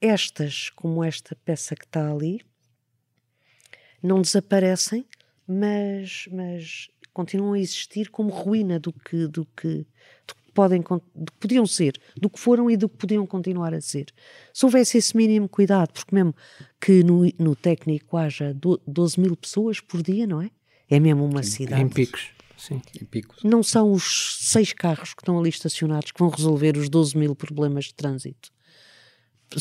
[0.00, 2.40] Estas, como esta peça que está ali,
[4.02, 5.04] não desaparecem,
[5.46, 9.86] mas, mas continuam a existir como ruína do que, do que,
[10.26, 13.74] do que podem, do que podiam ser, do que foram e do que podiam continuar
[13.74, 14.06] a ser.
[14.52, 16.34] Se houvesse esse mínimo cuidado, porque mesmo
[16.80, 18.54] que no, no técnico haja
[18.86, 20.50] 12 mil pessoas por dia, não é?
[20.88, 21.82] É mesmo uma cidade.
[21.82, 22.30] Em picos.
[22.56, 22.82] Sim.
[23.00, 23.42] Em picos.
[23.44, 27.36] Não são os seis carros que estão ali estacionados que vão resolver os 12 mil
[27.36, 28.50] problemas de trânsito.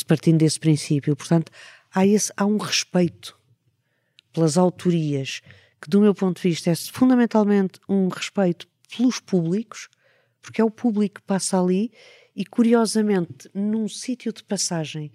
[0.07, 1.15] Partindo desse princípio.
[1.15, 1.51] Portanto,
[1.93, 3.37] há, esse, há um respeito
[4.33, 5.41] pelas autorias
[5.81, 9.89] que, do meu ponto de vista, é fundamentalmente um respeito pelos públicos,
[10.41, 11.91] porque é o público que passa ali
[12.35, 15.11] e, curiosamente, num sítio de passagem,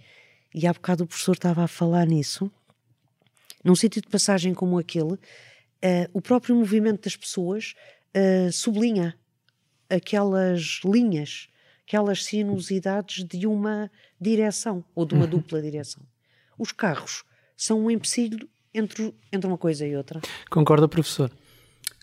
[0.54, 2.50] e há bocado o professor estava a falar nisso,
[3.64, 5.18] num sítio de passagem como aquele, uh,
[6.12, 7.74] o próprio movimento das pessoas
[8.14, 9.16] uh, sublinha
[9.88, 11.48] aquelas linhas,
[11.86, 15.30] aquelas sinuosidades de uma direção ou de uma uhum.
[15.30, 16.02] dupla direção.
[16.58, 17.24] Os carros
[17.56, 20.20] são um empecilho entre, entre uma coisa e outra.
[20.50, 21.30] Concorda, professor?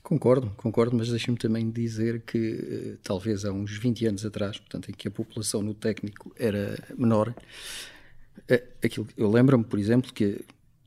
[0.04, 4.90] Concordo, concordo, mas deixe-me também dizer que uh, talvez há uns 20 anos atrás, portanto,
[4.90, 10.44] em que a população no técnico era menor, uh, aquilo, eu lembro-me, por exemplo, que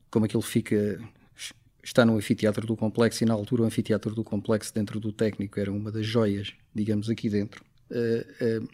[0.09, 0.99] como aquilo fica
[1.83, 5.59] está no anfiteatro do complexo e na altura o anfiteatro do complexo dentro do técnico
[5.59, 7.63] era uma das joias, digamos, aqui dentro.
[7.91, 8.67] Uh,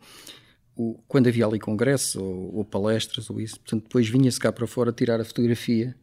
[0.75, 4.65] o, quando havia ali congressos ou, ou, palestras ou isso, portanto, depois vinha-se cá para
[4.65, 5.95] fora tirar a fotografia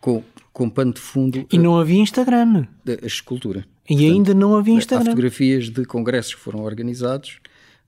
[0.00, 1.46] com, com pano de fundo.
[1.52, 2.66] E não havia Instagram.
[2.86, 3.66] A, escultura.
[3.88, 5.04] E Portanto, ainda não havia Instagram.
[5.04, 7.40] Há fotografias de congressos que foram organizados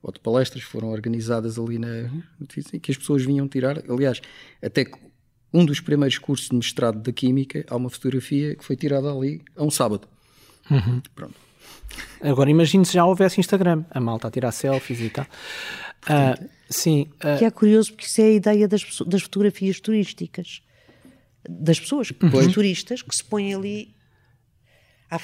[0.03, 2.11] ou de palestras que foram organizadas ali na.
[2.81, 3.83] que as pessoas vinham tirar.
[3.89, 4.21] Aliás,
[4.61, 4.87] até
[5.53, 9.43] um dos primeiros cursos de mestrado da Química, há uma fotografia que foi tirada ali
[9.57, 10.09] a um sábado.
[10.71, 11.01] Uhum.
[11.15, 11.35] Pronto.
[12.23, 15.27] Agora imagine se já houvesse Instagram, a malta a tirar selfies e tal.
[16.01, 17.09] Portanto, uh, sim.
[17.17, 17.39] Uh...
[17.39, 20.63] Que é curioso porque isso é a ideia das, das fotografias turísticas
[21.49, 22.29] das pessoas, uhum.
[22.29, 23.95] dos turistas, que se põem ali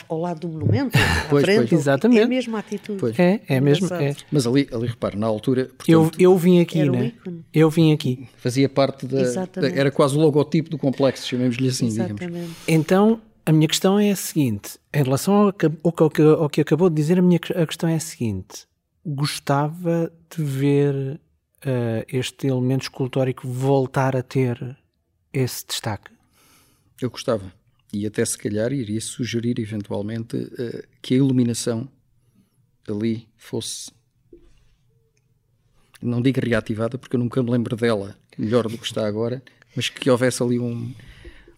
[0.09, 1.69] ao lado do monumento, à pois, frente.
[1.69, 1.81] Pois.
[1.81, 2.21] Exatamente.
[2.21, 2.99] É a mesma atitude.
[2.99, 3.19] Pois.
[3.19, 3.93] É, é mesmo.
[3.95, 4.15] É.
[4.31, 5.67] Mas ali, ali repare, na altura.
[5.67, 7.13] Portanto, eu, eu vim aqui, né?
[7.53, 8.29] Eu vim aqui.
[8.37, 12.27] Fazia parte da, da, Era quase o logotipo do complexo, chamemos-lhe assim, Exatamente.
[12.27, 12.51] digamos.
[12.67, 16.91] Então, a minha questão é a seguinte: em relação ao, ao, que, ao que acabou
[16.91, 18.67] de dizer, a minha a questão é a seguinte.
[19.07, 21.19] Gostava de ver
[21.65, 24.77] uh, este elemento escultórico voltar a ter
[25.33, 26.11] esse destaque?
[27.01, 27.53] Eu gostava.
[27.93, 31.89] E até se calhar iria sugerir eventualmente uh, que a iluminação
[32.89, 33.91] ali fosse.
[36.01, 39.43] Não digo reativada, porque eu nunca me lembro dela melhor do que está agora,
[39.75, 40.95] mas que houvesse ali um,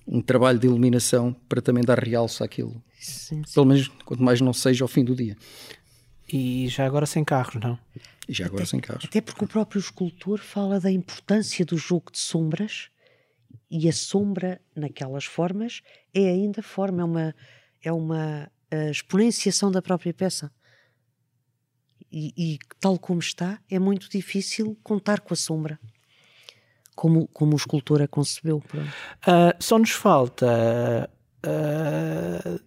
[0.06, 2.82] um trabalho de iluminação para também dar realce àquilo.
[2.98, 3.54] Sim, sim.
[3.54, 5.36] Pelo menos, quanto mais não seja ao fim do dia.
[6.32, 7.78] E já agora sem carros, não?
[8.28, 9.04] E já agora até, sem carros.
[9.04, 12.88] Até porque o próprio escultor fala da importância do jogo de sombras
[13.70, 15.80] e a sombra naquelas formas
[16.12, 17.34] é ainda forma, é uma,
[17.82, 18.50] é uma
[18.90, 20.50] exponenciação da própria peça.
[22.12, 25.78] E, e, tal como está, é muito difícil contar com a sombra,
[26.96, 28.56] como, como o escultor a concebeu.
[28.58, 31.08] Uh, só nos falta
[31.46, 32.60] uh,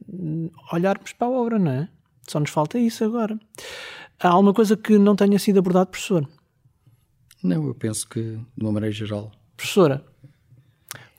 [0.72, 1.90] olharmos para a obra, não é?
[2.26, 3.38] Só nos falta isso agora.
[4.18, 6.26] Há alguma coisa que não tenha sido abordado, professor?
[7.44, 9.30] Não, eu penso que, de uma maneira geral.
[9.58, 10.06] Professora,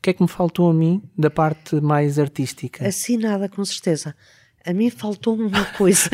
[0.05, 2.87] que é que me faltou a mim da parte mais artística?
[2.87, 4.15] Assim nada, com certeza.
[4.63, 6.11] A mim faltou uma coisa.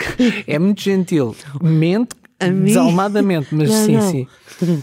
[0.48, 1.36] é muito gentil.
[1.60, 4.10] Mente a desalmadamente, mas não, sim, não.
[4.10, 4.82] sim.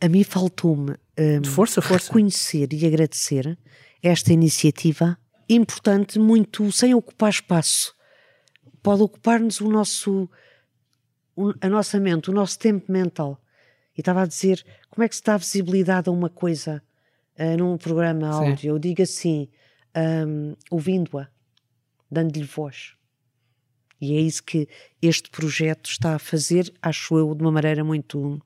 [0.00, 2.06] A mim faltou-me um, força, força.
[2.06, 3.58] reconhecer e agradecer
[4.00, 7.92] esta iniciativa importante, muito sem ocupar espaço.
[8.84, 10.30] Pode ocupar-nos o nosso,
[11.60, 13.42] a nossa mente, o nosso tempo mental.
[13.98, 16.80] E estava a dizer como é que se dá visibilidade a uma coisa
[17.40, 18.68] uh, num programa áudio, Sim.
[18.68, 19.48] eu digo assim,
[19.96, 21.28] um, ouvindo-a,
[22.10, 22.94] dando-lhe voz.
[24.00, 24.68] E é isso que
[25.02, 28.40] este projeto está a fazer, acho eu, de uma maneira muito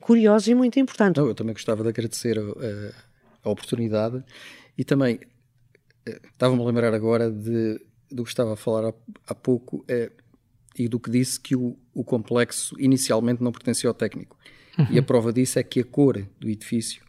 [0.00, 1.18] curiosa e muito importante.
[1.18, 2.92] Não, eu também gostava de agradecer a, a,
[3.44, 4.22] a oportunidade
[4.76, 5.20] e também
[6.04, 8.94] eh, estava-me a lembrar agora de, do que estava a falar há,
[9.28, 10.10] há pouco é,
[10.76, 14.36] e do que disse que o, o complexo inicialmente não pertencia ao técnico.
[14.76, 14.86] Uhum.
[14.90, 17.04] E a prova disso é que a cor do edifício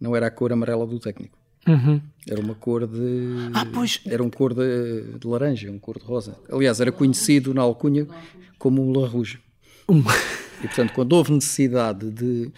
[0.00, 1.38] não era a cor amarela do técnico.
[1.66, 2.00] Uhum.
[2.28, 3.50] Era uma cor de.
[3.52, 4.00] Ah, pois.
[4.06, 6.38] Era um cor de, de, laranja, um cor de rosa.
[6.50, 8.06] Aliás, era conhecido na alcunha
[8.58, 9.40] como um La Rouge.
[9.88, 10.02] Um...
[10.58, 12.50] E portanto, quando houve necessidade de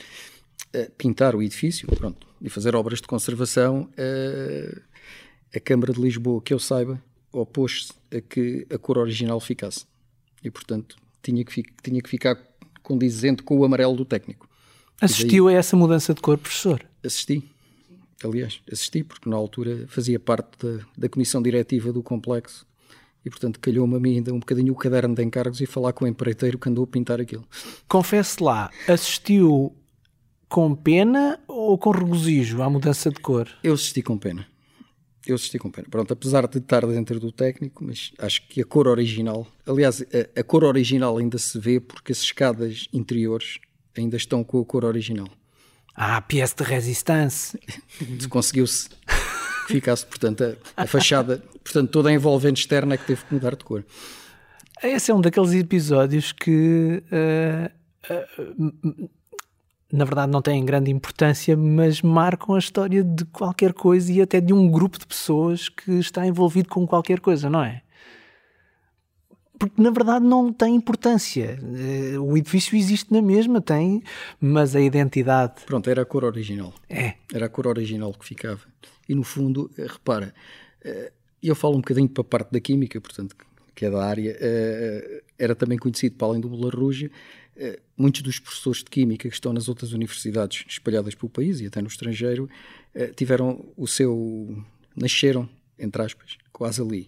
[0.76, 4.80] uh, pintar o edifício, pronto, e fazer obras de conservação, uh,
[5.54, 9.84] a Câmara de Lisboa, que eu saiba, opôs-se a que a cor original ficasse.
[10.44, 12.38] E portanto, tinha que, tinha que ficar
[12.82, 14.48] condizente com o amarelo do técnico.
[15.00, 16.87] Assistiu daí, a essa mudança de cor, professor?
[17.04, 17.42] Assisti.
[18.24, 22.66] Aliás, assisti, porque na altura fazia parte da, da comissão diretiva do complexo
[23.24, 26.04] e portanto calhou-me a mim ainda um bocadinho o caderno de encargos e falar com
[26.04, 27.46] o empreiteiro que andou a pintar aquilo.
[27.86, 29.74] Confesse lá, assistiu
[30.48, 33.48] com pena ou com regozijo à mudança de cor?
[33.62, 34.46] Eu assisti com pena.
[35.26, 35.86] Eu assisti com pena.
[35.90, 40.40] Pronto, apesar de estar dentro do técnico, mas acho que a cor original, aliás, a,
[40.40, 43.58] a cor original ainda se vê porque as escadas interiores
[43.96, 45.28] ainda estão com a cor original.
[46.00, 47.58] Ah, pièce de resistência.
[48.30, 48.88] Conseguiu-se
[49.66, 53.56] ficasse, portanto, a, a, fachada, portanto, toda a envolvente externa é que teve que mudar
[53.56, 53.84] de cor.
[54.80, 59.10] Esse é um daqueles episódios que, uh, uh,
[59.92, 64.40] na verdade, não têm grande importância, mas marcam a história de qualquer coisa e até
[64.40, 67.82] de um grupo de pessoas que está envolvido com qualquer coisa, não é?
[69.58, 71.58] Porque na verdade não tem importância.
[71.76, 74.02] Eh, o edifício existe na mesma, tem,
[74.40, 75.62] mas a identidade.
[75.66, 76.72] Pronto, era a cor original.
[76.88, 77.14] É.
[77.32, 78.60] Era a cor original que ficava.
[79.08, 80.32] E no fundo, eh, repara,
[80.82, 83.36] eh, eu falo um bocadinho para a parte da química, portanto,
[83.74, 84.36] que é da área,
[85.38, 87.12] era também conhecido para além do Bula Rouge.
[87.96, 91.80] Muitos dos professores de química que estão nas outras universidades espalhadas pelo país e até
[91.80, 92.50] no estrangeiro
[93.14, 94.64] tiveram o seu.
[94.96, 97.06] nasceram, entre aspas, quase ali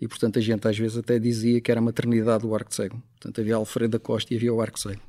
[0.00, 3.02] e portanto a gente às vezes até dizia que era a maternidade do arco cego.
[3.18, 5.00] Portanto havia Alfredo da Costa e havia o arco cego.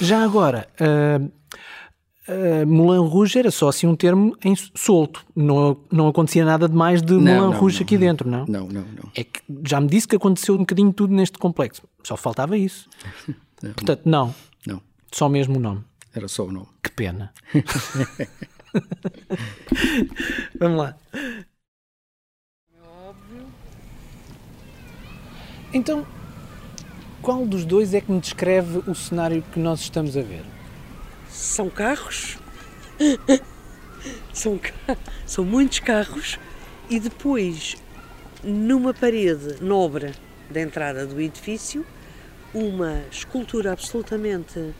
[0.00, 6.08] Já agora, uh, uh, Moulin Rouge era só assim um termo em solto, não, não
[6.08, 8.44] acontecia nada de mais de não, Moulin não, Rouge não, aqui dentro, não?
[8.46, 9.10] Não, não, não.
[9.14, 12.88] É que já me disse que aconteceu um bocadinho tudo neste complexo, só faltava isso.
[13.60, 14.34] Portanto, não.
[14.66, 14.80] Não.
[15.12, 15.82] Só mesmo o nome.
[16.14, 16.68] Era só o nome.
[16.82, 17.32] Que pena.
[20.58, 20.96] Vamos lá.
[25.72, 26.06] Então,
[27.20, 30.44] qual dos dois é que me descreve o cenário que nós estamos a ver?
[31.28, 32.38] São carros.
[34.32, 34.58] são,
[35.26, 36.38] são muitos carros
[36.88, 37.76] e depois,
[38.42, 40.14] numa parede nobre
[40.50, 41.84] da entrada do edifício,
[42.54, 44.74] uma escultura absolutamente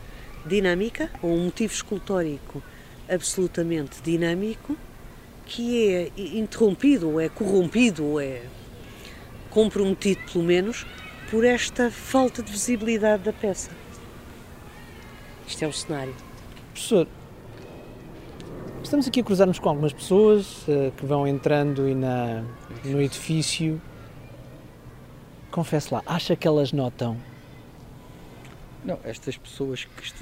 [0.46, 2.62] dinâmica, ou um motivo escultórico
[3.07, 4.74] absolutamente dinâmico,
[5.44, 8.42] que é interrompido, ou é corrompido, ou é
[9.59, 10.87] comprometido, pelo menos,
[11.33, 13.73] por esta falta de visibilidade da peça.
[15.49, 16.14] Isto é o cenário.
[16.73, 17.09] Professor,
[18.85, 22.44] estamos aqui a cruzar-nos com algumas pessoas uh, que vão entrando e na,
[22.85, 23.83] no edifício.
[25.51, 27.16] Confesso lá, acha que elas notam?
[28.85, 30.12] Não, estas pessoas que.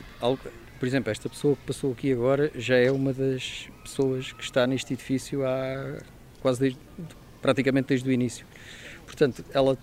[0.80, 4.66] Por exemplo, esta pessoa que passou aqui agora já é uma das pessoas que está
[4.66, 5.98] neste edifício há
[6.40, 6.78] quase desde,
[7.42, 8.46] praticamente desde o início.
[9.06, 9.78] Portanto, ela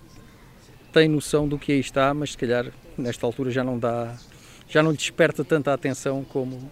[0.92, 4.16] tem noção do que aí está, mas se calhar nesta altura já não dá,
[4.70, 6.70] já não lhe desperta tanta atenção como,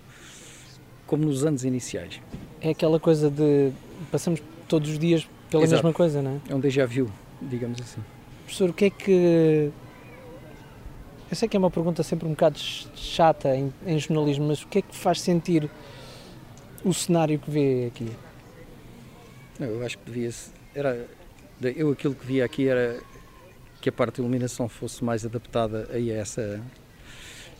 [1.07, 2.21] como nos anos iniciais.
[2.61, 3.71] É aquela coisa de
[4.11, 5.83] passamos todos os dias pela Exato.
[5.83, 6.51] mesma coisa, não é?
[6.51, 7.11] É um déjà vu,
[7.41, 8.01] digamos assim.
[8.43, 9.71] Professor, o que é que.
[11.29, 14.67] Eu sei que é uma pergunta sempre um bocado chata em, em jornalismo, mas o
[14.67, 15.69] que é que faz sentir
[16.83, 18.11] o cenário que vê aqui?
[19.59, 20.29] Eu acho que devia.
[20.75, 21.07] Era,
[21.69, 22.99] eu aquilo que via aqui era
[23.79, 26.61] que a parte de iluminação fosse mais adaptada a essa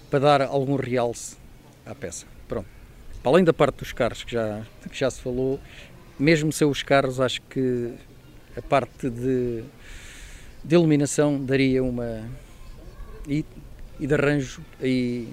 [0.09, 1.37] para dar algum realce
[1.85, 2.25] à peça.
[2.47, 2.67] Pronto.
[3.21, 5.59] Para além da parte dos carros que já, que já se falou,
[6.19, 7.93] mesmo sem os carros, acho que
[8.55, 9.63] a parte de,
[10.63, 12.29] de iluminação daria uma.
[13.27, 13.45] e,
[13.99, 15.27] e de arranjo aí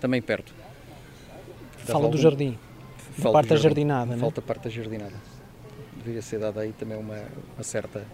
[0.00, 0.54] também perto.
[1.78, 2.58] Fala do jardim.
[3.12, 5.32] Falta parte da jardinada, Falta a parte da jardinada
[6.02, 7.16] deveria ser dada aí também uma,
[7.54, 8.04] uma certa.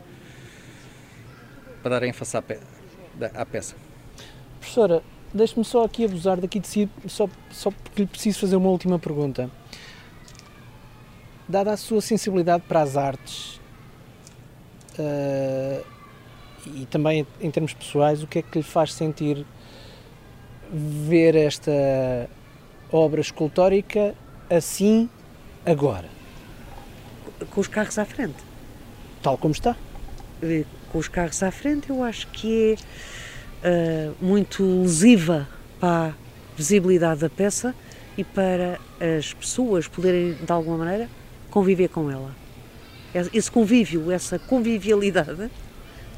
[1.82, 2.58] para dar ênfase à, pe,
[3.34, 3.74] à peça.
[4.60, 8.68] Professora, deixe-me só aqui abusar daqui de si, só, só porque lhe preciso fazer uma
[8.68, 9.50] última pergunta.
[11.48, 13.58] Dada a sua sensibilidade para as artes,
[14.98, 15.84] uh,
[16.66, 19.46] e também em termos pessoais, o que é que lhe faz sentir
[20.70, 22.28] ver esta
[22.92, 24.14] obra escultórica
[24.50, 25.08] assim
[25.64, 26.17] agora?
[27.50, 28.36] Com os carros à frente.
[29.22, 29.76] Tal como está?
[30.90, 32.76] Com os carros à frente, eu acho que
[33.62, 35.48] é uh, muito lesiva
[35.80, 36.12] para a
[36.56, 37.74] visibilidade da peça
[38.16, 38.78] e para
[39.18, 41.08] as pessoas poderem, de alguma maneira,
[41.50, 42.34] conviver com ela.
[43.32, 45.50] Esse convívio, essa convivialidade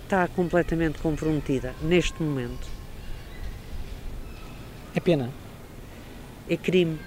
[0.03, 2.66] está completamente comprometida neste momento.
[4.95, 5.31] É pena.
[6.49, 6.99] É crime